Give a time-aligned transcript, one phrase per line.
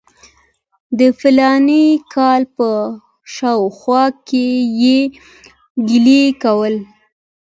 [0.99, 2.69] د فلاني کال په
[3.35, 4.47] شاوخوا کې
[4.81, 4.99] یې
[5.87, 6.81] ګیله کوله.